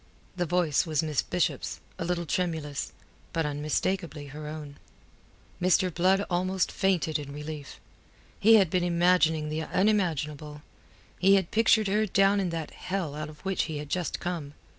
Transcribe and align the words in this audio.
The 0.35 0.47
voice 0.47 0.87
was 0.87 1.03
Miss 1.03 1.21
Bishop's, 1.21 1.79
a 1.99 2.05
little 2.05 2.25
tremulous, 2.25 2.91
but 3.33 3.45
unmistakably 3.45 4.25
her 4.29 4.47
own. 4.47 4.79
Mr. 5.61 5.93
Blood 5.93 6.25
almost 6.27 6.71
fainted 6.71 7.19
in 7.19 7.31
relief. 7.31 7.79
He 8.39 8.55
had 8.55 8.71
been 8.71 8.83
imagining 8.83 9.49
the 9.49 9.61
unimaginable. 9.61 10.63
He 11.19 11.35
had 11.35 11.51
pictured 11.51 11.87
her 11.87 12.07
down 12.07 12.39
in 12.39 12.49
that 12.49 12.71
hell 12.71 13.13
out 13.13 13.29
of 13.29 13.41
which 13.45 13.65
he 13.65 13.77
had 13.77 13.89
just 13.89 14.19
come. 14.19 14.55